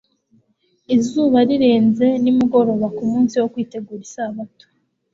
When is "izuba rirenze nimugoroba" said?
0.95-2.87